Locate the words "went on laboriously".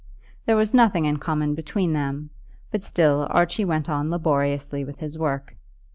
3.65-4.83